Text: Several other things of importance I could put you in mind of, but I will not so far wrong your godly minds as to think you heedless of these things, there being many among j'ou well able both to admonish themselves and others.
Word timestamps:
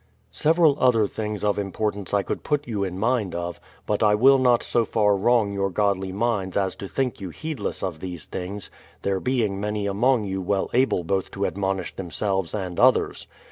Several 0.33 0.75
other 0.79 1.05
things 1.05 1.43
of 1.43 1.59
importance 1.59 2.11
I 2.11 2.23
could 2.23 2.41
put 2.41 2.67
you 2.67 2.83
in 2.83 2.97
mind 2.97 3.35
of, 3.35 3.59
but 3.85 4.01
I 4.01 4.15
will 4.15 4.39
not 4.39 4.63
so 4.63 4.83
far 4.83 5.15
wrong 5.15 5.53
your 5.53 5.69
godly 5.69 6.11
minds 6.11 6.57
as 6.57 6.75
to 6.77 6.87
think 6.87 7.21
you 7.21 7.29
heedless 7.29 7.83
of 7.83 7.99
these 7.99 8.25
things, 8.25 8.71
there 9.03 9.19
being 9.19 9.61
many 9.61 9.85
among 9.85 10.25
j'ou 10.25 10.41
well 10.43 10.71
able 10.73 11.03
both 11.03 11.29
to 11.29 11.45
admonish 11.45 11.95
themselves 11.95 12.55
and 12.55 12.79
others. 12.79 13.27